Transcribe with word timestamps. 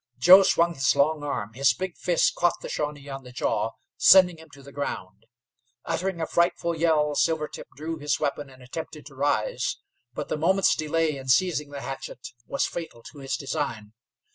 Joe 0.17 0.41
swung 0.41 0.73
his 0.73 0.95
long 0.95 1.21
arm; 1.21 1.53
his 1.53 1.75
big 1.75 1.95
fist 1.95 2.33
caught 2.33 2.59
the 2.61 2.69
Shawnee 2.69 3.07
on 3.07 3.23
the 3.23 3.31
jaw, 3.31 3.73
sending 3.97 4.39
him 4.39 4.49
to 4.49 4.63
the 4.63 4.71
ground. 4.71 5.27
Uttering 5.85 6.19
a 6.19 6.25
frightful 6.25 6.75
yell, 6.75 7.13
Silvertip 7.13 7.67
drew 7.75 7.97
his 7.99 8.19
weapon 8.19 8.49
and 8.49 8.63
attempted 8.63 9.05
to 9.05 9.13
rise, 9.15 9.77
but 10.15 10.27
the 10.27 10.37
moment's 10.37 10.75
delay 10.75 11.17
in 11.17 11.27
seizing 11.27 11.69
the 11.69 11.81
hatchet, 11.81 12.29
was 12.47 12.65
fatal 12.65 13.03
to 13.11 13.19
his 13.19 13.37
design. 13.37 13.93